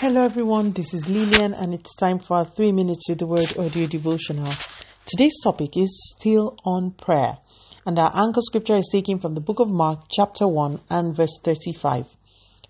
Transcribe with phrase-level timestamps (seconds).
[0.00, 0.70] Hello, everyone.
[0.70, 4.52] This is Lillian, and it's time for our three minutes with the word audio devotional.
[5.04, 7.38] Today's topic is still on prayer,
[7.84, 11.40] and our anchor scripture is taken from the book of Mark, chapter 1, and verse
[11.42, 12.04] 35.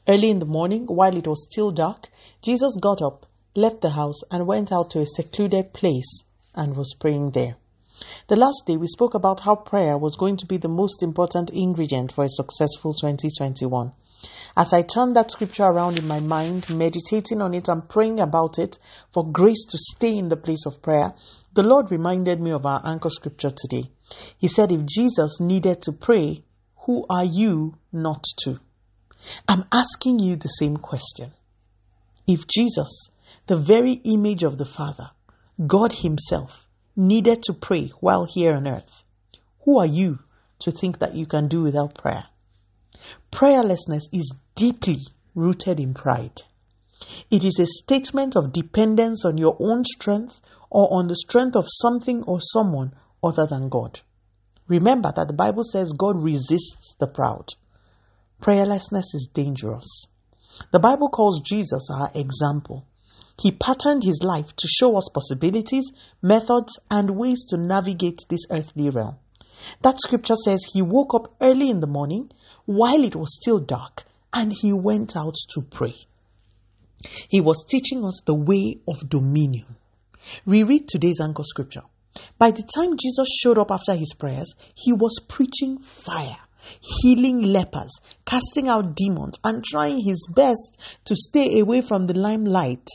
[0.08, 2.08] Early in the morning, while it was still dark,
[2.40, 6.22] Jesus got up, left the house, and went out to a secluded place
[6.54, 7.56] and was praying there.
[8.28, 11.50] The last day, we spoke about how prayer was going to be the most important
[11.52, 13.92] ingredient for a successful 2021.
[14.58, 18.58] As I turned that scripture around in my mind, meditating on it and praying about
[18.58, 18.76] it
[19.12, 21.14] for grace to stay in the place of prayer,
[21.54, 23.88] the Lord reminded me of our anchor scripture today.
[24.36, 26.42] He said, If Jesus needed to pray,
[26.86, 28.58] who are you not to?
[29.46, 31.30] I'm asking you the same question.
[32.26, 33.10] If Jesus,
[33.46, 35.10] the very image of the Father,
[35.64, 36.66] God Himself,
[36.96, 39.04] needed to pray while here on earth,
[39.60, 40.18] who are you
[40.58, 42.24] to think that you can do without prayer?
[43.30, 44.98] Prayerlessness is deeply
[45.34, 46.42] rooted in pride.
[47.30, 50.40] It is a statement of dependence on your own strength
[50.70, 54.00] or on the strength of something or someone other than God.
[54.66, 57.54] Remember that the Bible says God resists the proud.
[58.42, 60.06] Prayerlessness is dangerous.
[60.72, 62.84] The Bible calls Jesus our example.
[63.40, 68.90] He patterned his life to show us possibilities, methods, and ways to navigate this earthly
[68.90, 69.16] realm.
[69.82, 72.30] That scripture says he woke up early in the morning
[72.66, 75.94] while it was still dark and he went out to pray.
[77.28, 79.76] He was teaching us the way of dominion.
[80.44, 81.82] Reread today's anchor scripture.
[82.38, 86.38] By the time Jesus showed up after his prayers, he was preaching fire,
[86.80, 87.92] healing lepers,
[88.24, 92.88] casting out demons, and trying his best to stay away from the limelight.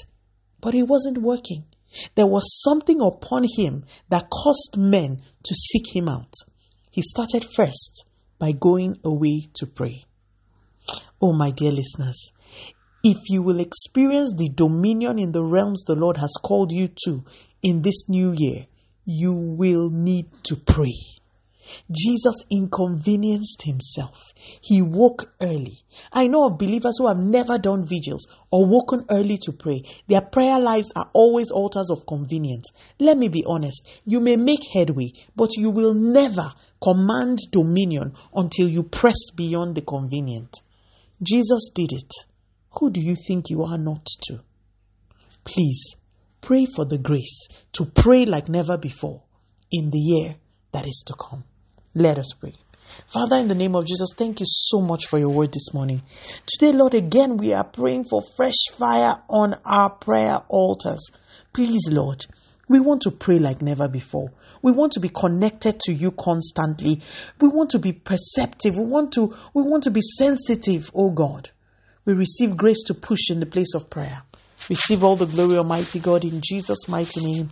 [0.60, 1.64] But it wasn't working.
[2.16, 6.34] There was something upon him that caused men to seek him out.
[6.94, 8.06] He started first
[8.38, 10.04] by going away to pray.
[11.20, 12.32] Oh, my dear listeners,
[13.04, 17.24] if you will experience the dominion in the realms the Lord has called you to
[17.64, 18.68] in this new year,
[19.06, 20.94] you will need to pray.
[21.92, 24.34] Jesus inconvenienced himself.
[24.62, 25.78] He woke early.
[26.12, 29.84] I know of believers who have never done vigils or woken early to pray.
[30.08, 32.72] Their prayer lives are always altars of convenience.
[33.00, 33.88] Let me be honest.
[34.06, 39.82] You may make headway, but you will never command dominion until you press beyond the
[39.82, 40.62] convenient.
[41.22, 42.12] Jesus did it.
[42.80, 44.40] Who do you think you are not to?
[45.44, 45.96] Please
[46.42, 49.22] pray for the grace to pray like never before
[49.72, 50.36] in the year
[50.72, 51.44] that is to come.
[51.96, 52.54] Let us pray.
[53.06, 56.02] Father, in the name of Jesus, thank you so much for your word this morning.
[56.48, 61.12] Today, Lord, again, we are praying for fresh fire on our prayer altars.
[61.54, 62.26] Please, Lord,
[62.68, 64.32] we want to pray like never before.
[64.62, 67.02] We want to be connected to you constantly.
[67.40, 68.78] We want to be perceptive.
[68.78, 71.52] We want to, we want to be sensitive, oh God.
[72.06, 74.24] We receive grace to push in the place of prayer.
[74.70, 77.52] Receive all the glory, Almighty God, in Jesus' mighty name